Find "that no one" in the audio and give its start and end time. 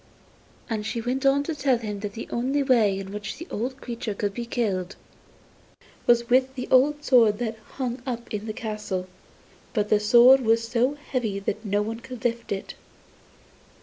11.41-11.99